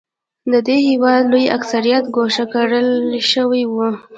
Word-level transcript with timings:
د 0.51 0.53
دې 0.67 0.77
هېواد 0.89 1.23
لوی 1.31 1.45
اکثریت 1.57 2.05
ګوښه 2.15 2.45
کړل 2.53 2.89
شوی 3.31 3.63
و. 3.73 3.75